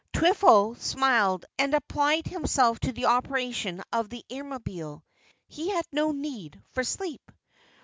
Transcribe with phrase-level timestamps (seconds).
[0.13, 5.03] Twiffle smiled and applied himself to the operation of the Airmobile.
[5.47, 7.31] He had no need for sleep.